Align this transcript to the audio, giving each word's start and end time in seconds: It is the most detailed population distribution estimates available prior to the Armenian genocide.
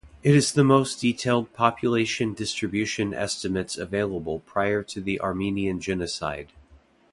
It 0.23 0.33
is 0.33 0.51
the 0.53 0.63
most 0.63 0.99
detailed 0.99 1.53
population 1.53 2.33
distribution 2.33 3.13
estimates 3.13 3.77
available 3.77 4.39
prior 4.39 4.81
to 4.81 4.99
the 4.99 5.21
Armenian 5.21 5.79
genocide. 5.79 6.47